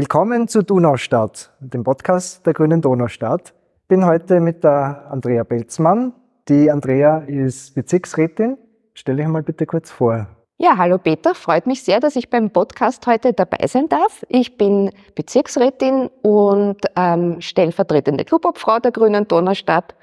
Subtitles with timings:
[0.00, 3.52] Willkommen zu Donaustadt, dem Podcast der Grünen Donaustadt.
[3.82, 6.14] Ich bin heute mit der Andrea Belzmann.
[6.48, 8.56] Die Andrea ist Bezirksrätin.
[8.94, 10.26] Stell dich mal bitte kurz vor.
[10.56, 14.24] Ja, hallo Peter, freut mich sehr, dass ich beim Podcast heute dabei sein darf.
[14.30, 19.94] Ich bin Bezirksrätin und ähm, stellvertretende Clubobfrau der Grünen Donaustadt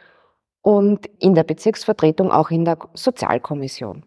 [0.62, 4.04] und in der Bezirksvertretung auch in der Sozialkommission.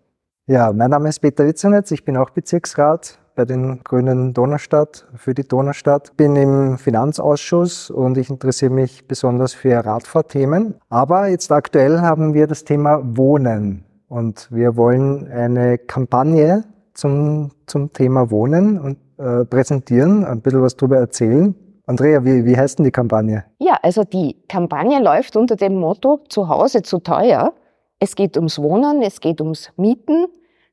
[0.46, 5.34] Ja, mein Name ist Peter Witzenetz, ich bin auch Bezirksrat bei den Grünen Donaustadt, für
[5.34, 6.16] die Donaustadt.
[6.16, 10.75] Bin im Finanzausschuss und ich interessiere mich besonders für Radfahrthemen.
[10.88, 17.93] Aber jetzt aktuell haben wir das Thema Wohnen und wir wollen eine Kampagne zum, zum
[17.93, 21.55] Thema Wohnen und, äh, präsentieren, ein bisschen was darüber erzählen.
[21.87, 23.45] Andrea, wie, wie heißt denn die Kampagne?
[23.59, 27.52] Ja, also die Kampagne läuft unter dem Motto Zu Hause zu teuer.
[27.99, 30.27] Es geht ums Wohnen, es geht ums Mieten,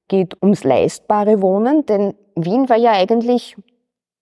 [0.07, 3.55] geht ums leistbare Wohnen, denn Wien war ja eigentlich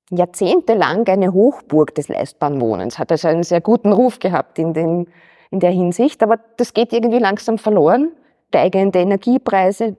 [0.09, 5.07] jahrzehntelang eine Hochburg des leistbaren Wohnens, hat also einen sehr guten Ruf gehabt in, dem,
[5.51, 8.11] in der Hinsicht, aber das geht irgendwie langsam verloren.
[8.49, 9.97] Steigende Energiepreise,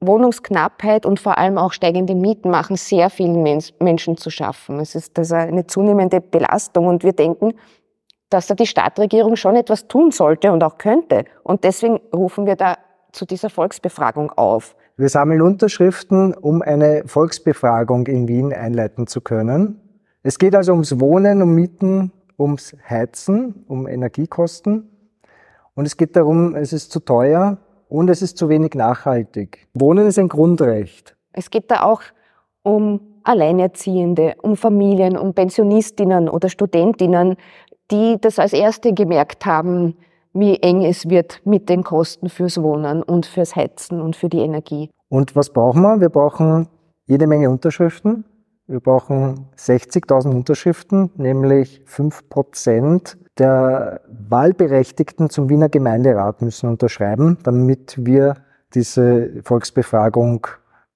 [0.00, 3.42] Wohnungsknappheit und vor allem auch steigende Mieten machen sehr vielen
[3.78, 4.80] Menschen zu schaffen.
[4.80, 7.54] Es ist also eine zunehmende Belastung und wir denken,
[8.30, 11.24] dass da die Stadtregierung schon etwas tun sollte und auch könnte.
[11.44, 12.78] Und deswegen rufen wir da
[13.12, 14.74] zu dieser Volksbefragung auf.
[14.96, 19.80] Wir sammeln Unterschriften, um eine Volksbefragung in Wien einleiten zu können.
[20.22, 24.88] Es geht also ums Wohnen, um Mieten, ums Heizen, um Energiekosten.
[25.74, 29.66] Und es geht darum, es ist zu teuer und es ist zu wenig nachhaltig.
[29.74, 31.16] Wohnen ist ein Grundrecht.
[31.32, 32.02] Es geht da auch
[32.62, 37.34] um Alleinerziehende, um Familien, um Pensionistinnen oder Studentinnen,
[37.90, 39.96] die das als Erste gemerkt haben,
[40.34, 44.40] wie eng es wird mit den Kosten fürs Wohnen und fürs Heizen und für die
[44.40, 44.90] Energie.
[45.08, 46.00] Und was brauchen wir?
[46.00, 46.68] Wir brauchen
[47.06, 48.24] jede Menge Unterschriften.
[48.66, 57.96] Wir brauchen 60.000 Unterschriften, nämlich 5 Prozent der Wahlberechtigten zum Wiener Gemeinderat müssen unterschreiben, damit
[57.98, 58.36] wir
[58.74, 60.46] diese Volksbefragung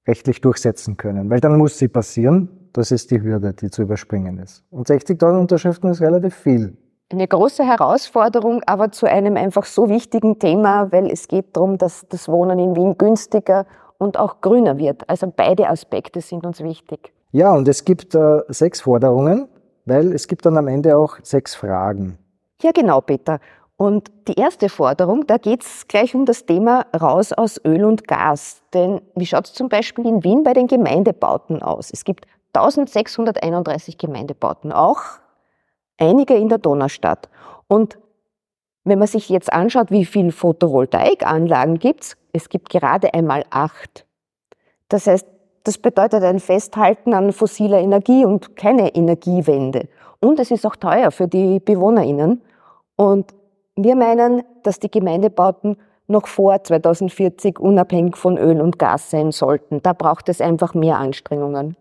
[0.07, 1.31] rechtlich durchsetzen können.
[1.31, 2.49] Weil dann muss sie passieren.
[2.73, 4.65] Das ist die Hürde, die zu überspringen ist.
[4.71, 6.77] Und 60.000 Unterschriften ist relativ viel
[7.11, 12.07] eine große Herausforderung, aber zu einem einfach so wichtigen Thema, weil es geht darum, dass
[12.09, 15.09] das Wohnen in Wien günstiger und auch grüner wird.
[15.09, 17.13] Also beide Aspekte sind uns wichtig.
[17.33, 19.49] Ja, und es gibt äh, sechs Forderungen,
[19.87, 22.19] weil es gibt dann am Ende auch sechs Fragen.
[22.63, 23.41] Ja, genau, Peter.
[23.77, 28.09] Und die erste Forderung, da geht es gleich um das Thema raus aus Öl und
[28.09, 28.61] Gas.
[28.75, 31.91] Denn wie schaut es zum Beispiel in Wien bei den Gemeindebauten aus?
[31.93, 35.03] Es gibt 1631 Gemeindebauten, auch
[35.99, 37.29] einige in der Donaustadt.
[37.67, 37.99] Und
[38.85, 44.07] wenn man sich jetzt anschaut, wie viele Photovoltaikanlagen gibt's, es gibt gerade einmal acht.
[44.89, 45.27] Das heißt,
[45.65, 49.89] das bedeutet ein Festhalten an fossiler Energie und keine Energiewende.
[50.21, 52.41] Und es ist auch teuer für die BewohnerInnen.
[52.97, 53.35] Und
[53.77, 55.77] wir meinen, dass die Gemeindebauten
[56.07, 59.83] noch vor 2040 unabhängig von Öl und Gas sein sollten.
[59.83, 61.77] Da braucht es einfach mehr Anstrengungen.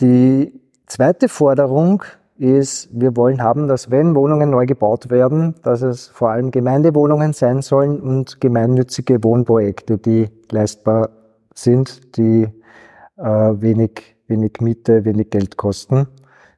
[0.00, 0.52] Die
[0.86, 2.04] zweite Forderung
[2.42, 7.32] ist, wir wollen haben, dass wenn Wohnungen neu gebaut werden, dass es vor allem Gemeindewohnungen
[7.32, 11.10] sein sollen und gemeinnützige Wohnprojekte, die leistbar
[11.54, 12.48] sind, die
[13.16, 16.08] äh, wenig, wenig Miete, wenig Geld kosten.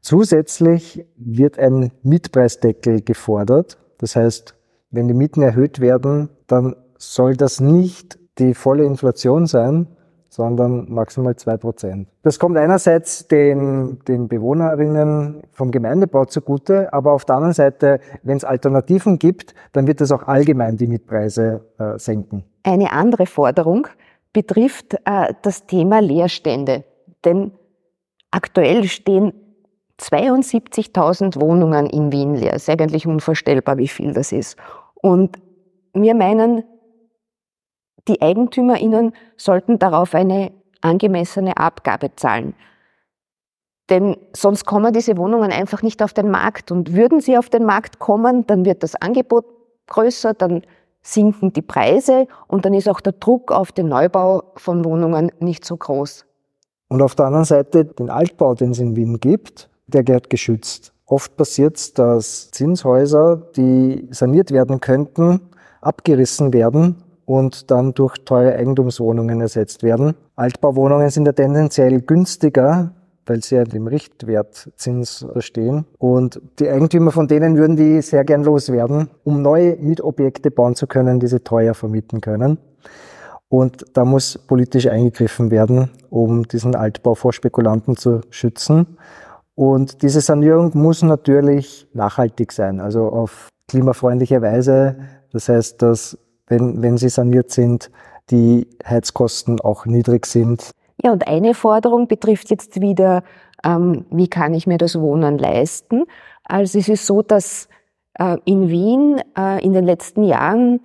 [0.01, 3.79] Zusätzlich wird ein Mietpreisdeckel gefordert.
[3.99, 4.55] Das heißt,
[4.91, 9.87] wenn die Mieten erhöht werden, dann soll das nicht die volle Inflation sein,
[10.35, 12.09] sondern maximal zwei Prozent.
[12.23, 18.37] Das kommt einerseits den, den Bewohnerinnen vom Gemeindebau zugute, aber auf der anderen Seite, wenn
[18.37, 22.43] es Alternativen gibt, dann wird das auch allgemein die Mietpreise äh, senken.
[22.65, 23.87] Eine andere Forderung
[24.33, 26.83] betrifft äh, das Thema Leerstände.
[27.25, 27.53] Denn
[28.33, 29.35] aktuell stehen
[30.01, 32.55] 72.000 Wohnungen in Wien leer.
[32.55, 34.57] Es ist eigentlich unvorstellbar, wie viel das ist.
[34.95, 35.39] Und
[35.93, 36.65] wir meinen,
[38.09, 42.55] die EigentümerInnen sollten darauf eine angemessene Abgabe zahlen.
[43.91, 46.71] Denn sonst kommen diese Wohnungen einfach nicht auf den Markt.
[46.71, 49.45] Und würden sie auf den Markt kommen, dann wird das Angebot
[49.87, 50.63] größer, dann
[51.03, 55.65] sinken die Preise und dann ist auch der Druck auf den Neubau von Wohnungen nicht
[55.65, 56.25] so groß.
[56.89, 60.95] Und auf der anderen Seite den Altbau, den es in Wien gibt, der gehört geschützt.
[61.05, 65.51] Oft passiert es, dass Zinshäuser, die saniert werden könnten,
[65.83, 70.15] abgerissen werden und dann durch teure Eigentumswohnungen ersetzt werden.
[70.37, 72.93] Altbauwohnungen sind ja tendenziell günstiger,
[73.27, 75.87] weil sie ja dem Richtwertzins stehen.
[75.99, 80.87] Und die Eigentümer von denen würden die sehr gern loswerden, um neue Mietobjekte bauen zu
[80.87, 82.59] können, die sie teuer vermieten können.
[83.49, 88.99] Und da muss politisch eingegriffen werden, um diesen Altbau vor Spekulanten zu schützen.
[89.55, 94.97] Und diese Sanierung muss natürlich nachhaltig sein, also auf klimafreundliche Weise.
[95.33, 97.91] Das heißt, dass wenn, wenn sie saniert sind,
[98.31, 100.71] die Heizkosten auch niedrig sind.
[101.03, 103.23] Ja, und eine Forderung betrifft jetzt wieder,
[103.65, 106.05] ähm, wie kann ich mir das Wohnen leisten?
[106.45, 107.69] Also es ist so, dass
[108.19, 110.81] äh, in Wien äh, in den letzten Jahren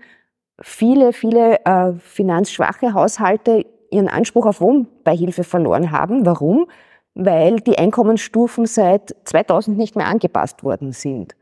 [0.61, 6.25] viele, viele äh, finanzschwache Haushalte ihren Anspruch auf Wohnbeihilfe verloren haben.
[6.25, 6.67] Warum?
[7.15, 11.35] Weil die Einkommensstufen seit 2000 nicht mehr angepasst worden sind.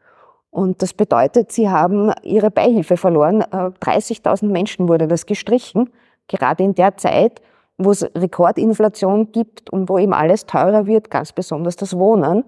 [0.49, 3.43] Und das bedeutet, sie haben ihre Beihilfe verloren.
[3.43, 5.89] 30.000 äh, Menschen wurde das gestrichen,
[6.27, 7.41] gerade in der Zeit,
[7.77, 12.43] wo es Rekordinflation gibt und wo eben alles teurer wird, ganz besonders das Wohnen.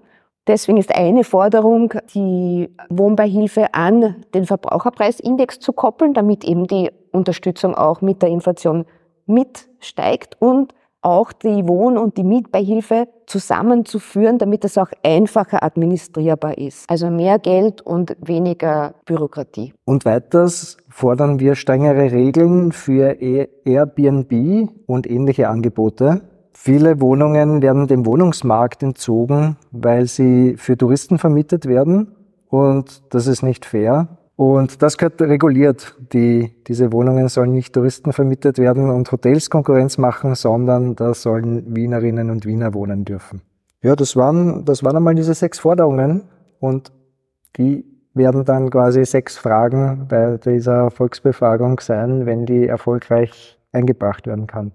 [0.48, 7.76] Deswegen ist eine Forderung, die Wohnbeihilfe an den Verbraucherpreisindex zu koppeln, damit eben die Unterstützung
[7.76, 8.86] auch mit der Inflation
[9.28, 16.90] mitsteigt und auch die Wohn- und die Mietbeihilfe zusammenzuführen, damit es auch einfacher administrierbar ist.
[16.90, 19.74] Also mehr Geld und weniger Bürokratie.
[19.86, 26.22] Und weiters fordern wir strengere Regeln für Airbnb und ähnliche Angebote.
[26.52, 32.16] Viele Wohnungen werden dem Wohnungsmarkt entzogen, weil sie für Touristen vermietet werden.
[32.50, 34.19] Und das ist nicht fair.
[34.40, 35.98] Und das gehört reguliert.
[36.14, 41.76] Die, diese Wohnungen sollen nicht Touristen vermietet werden und Hotels Konkurrenz machen, sondern da sollen
[41.76, 43.42] Wienerinnen und Wiener wohnen dürfen.
[43.82, 46.22] Ja, das waren, das waren einmal diese sechs Forderungen
[46.62, 46.94] und
[47.58, 47.84] die
[48.14, 54.72] werden dann quasi sechs Fragen bei dieser Volksbefragung sein, wenn die erfolgreich eingebracht werden kann.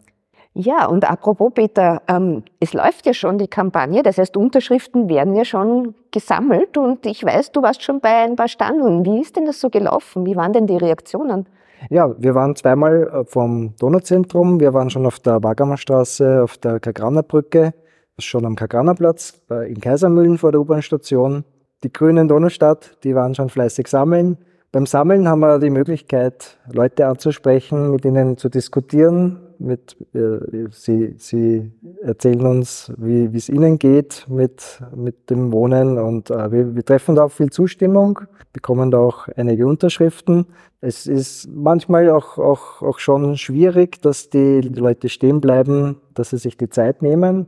[0.57, 5.35] Ja, und apropos Peter, ähm, es läuft ja schon die Kampagne, das heißt, Unterschriften werden
[5.35, 9.05] ja schon gesammelt und ich weiß, du warst schon bei ein paar Standen.
[9.05, 10.25] Wie ist denn das so gelaufen?
[10.25, 11.47] Wie waren denn die Reaktionen?
[11.91, 16.79] Ja, wir waren zweimal äh, vom Donauzentrum, wir waren schon auf der Wagamerstraße, auf der
[16.79, 17.75] Kagranerbrücke,
[18.19, 21.45] schon am Kagranerplatz, äh, in Kaisermühlen vor der U-Bahn-Station.
[21.83, 24.39] Die Grünen Donaustadt, die waren schon fleißig sammeln.
[24.71, 31.15] Beim Sammeln haben wir die Möglichkeit, Leute anzusprechen, mit ihnen zu diskutieren, mit, äh, sie,
[31.19, 31.73] sie
[32.03, 37.15] erzählen uns, wie es ihnen geht mit, mit dem Wohnen und äh, wir, wir treffen
[37.15, 38.21] da auch viel Zustimmung,
[38.53, 40.47] bekommen da auch einige Unterschriften.
[40.81, 46.39] Es ist manchmal auch, auch, auch schon schwierig, dass die Leute stehen bleiben, dass sie
[46.39, 47.47] sich die Zeit nehmen,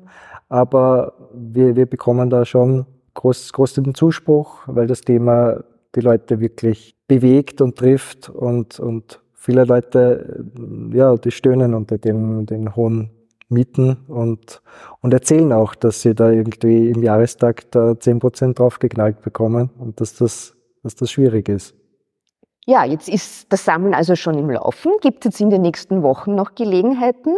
[0.49, 5.65] aber wir, wir bekommen da schon groß, großen Zuspruch, weil das Thema
[5.95, 10.45] die Leute wirklich bewegt und trifft und, und viele Leute,
[10.93, 13.11] ja, die stöhnen unter den, den hohen
[13.49, 14.61] Mieten und,
[15.01, 20.17] und erzählen auch, dass sie da irgendwie im Jahrestag da 10% draufgeknallt bekommen und dass
[20.17, 21.75] das, dass das schwierig ist.
[22.67, 24.91] Ja, jetzt ist das Sammeln also schon im Laufen.
[25.01, 27.37] Gibt es jetzt in den nächsten Wochen noch Gelegenheiten?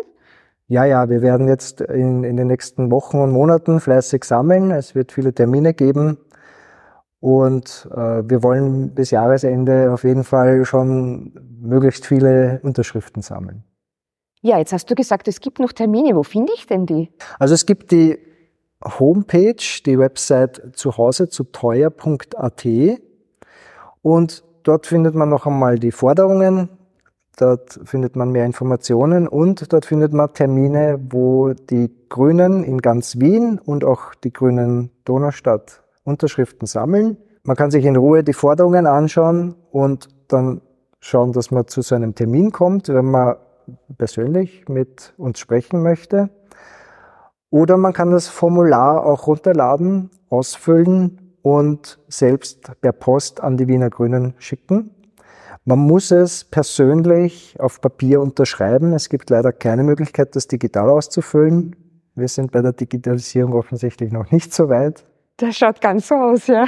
[0.66, 4.70] Ja, ja, wir werden jetzt in, in den nächsten Wochen und Monaten fleißig sammeln.
[4.70, 6.16] Es wird viele Termine geben.
[7.20, 13.64] Und äh, wir wollen bis Jahresende auf jeden Fall schon möglichst viele Unterschriften sammeln.
[14.40, 16.14] Ja, jetzt hast du gesagt, es gibt noch Termine.
[16.14, 17.10] Wo finde ich denn die?
[17.40, 18.18] Also es gibt die
[18.84, 22.66] Homepage, die Website zuhause zu teuer.at
[24.02, 26.68] und dort findet man noch einmal die Forderungen,
[27.36, 33.18] dort findet man mehr Informationen und dort findet man Termine, wo die Grünen in ganz
[33.18, 37.16] Wien und auch die Grünen Donaustadt Unterschriften sammeln.
[37.44, 40.60] Man kann sich in Ruhe die Forderungen anschauen und dann
[41.00, 43.36] schauen, dass man zu so einem Termin kommt, wenn man
[43.96, 46.30] persönlich mit uns sprechen möchte.
[47.50, 53.90] Oder man kann das Formular auch runterladen, ausfüllen und selbst per Post an die Wiener
[53.90, 54.90] Grünen schicken.
[55.64, 58.92] Man muss es persönlich auf Papier unterschreiben.
[58.92, 61.76] Es gibt leider keine Möglichkeit, das digital auszufüllen.
[62.14, 65.04] Wir sind bei der Digitalisierung offensichtlich noch nicht so weit.
[65.38, 66.66] Das schaut ganz so aus, ja.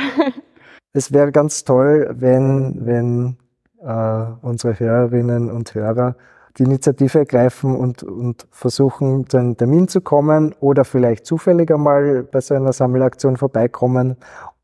[0.92, 3.36] Es wäre ganz toll, wenn, wenn
[3.80, 6.16] äh, unsere Hörerinnen und Hörer
[6.58, 12.24] die Initiative ergreifen und, und versuchen, zu einem Termin zu kommen oder vielleicht zufällig einmal
[12.24, 14.16] bei so einer Sammelaktion vorbeikommen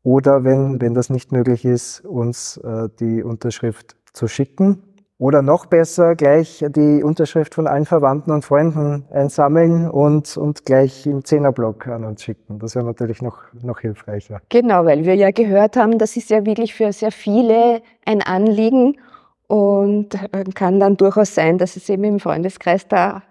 [0.03, 4.83] oder wenn, wenn das nicht möglich ist, uns äh, die Unterschrift zu schicken.
[5.19, 11.07] Oder noch besser, gleich die Unterschrift von allen Verwandten und Freunden einsammeln und, und gleich
[11.07, 12.59] im Zehnerblock an uns schicken.
[12.59, 14.41] Das wäre natürlich noch, noch hilfreicher.
[14.49, 18.97] Genau, weil wir ja gehört haben, das ist ja wirklich für sehr viele ein Anliegen
[19.47, 23.23] und äh, kann dann durchaus sein, dass es eben im Freundeskreis da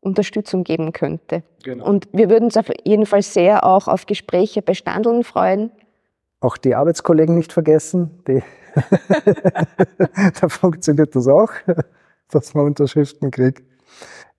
[0.00, 1.42] Unterstützung geben könnte.
[1.62, 1.84] Genau.
[1.84, 5.72] Und wir würden uns auf jeden Fall sehr auch auf Gespräche bei Standeln freuen.
[6.40, 8.42] Auch die Arbeitskollegen nicht vergessen, die
[10.40, 11.50] da funktioniert das auch,
[12.30, 13.62] dass man Unterschriften kriegt.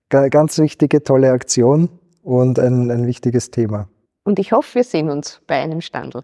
[0.08, 1.88] Ganz wichtige, tolle Aktion
[2.22, 3.88] und ein, ein wichtiges Thema.
[4.24, 6.22] Und ich hoffe, wir sehen uns bei einem Standel.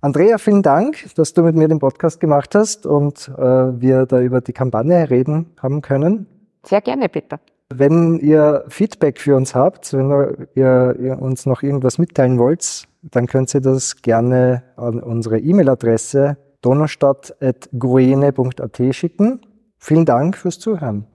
[0.00, 4.20] Andrea, vielen Dank, dass du mit mir den Podcast gemacht hast und äh, wir da
[4.20, 6.26] über die Kampagne reden haben können.
[6.62, 7.40] Sehr gerne, Peter.
[7.72, 10.10] Wenn ihr Feedback für uns habt, wenn
[10.54, 16.36] ihr, ihr uns noch irgendwas mitteilen wollt, dann könnt ihr das gerne an unsere E-Mail-Adresse
[16.64, 19.40] donaustadt.gruene.at schicken.
[19.78, 21.06] Vielen Dank fürs Zuhören.